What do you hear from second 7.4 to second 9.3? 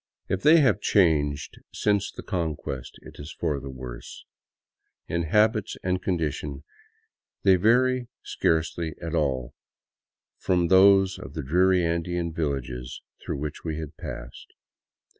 they vary scarcely at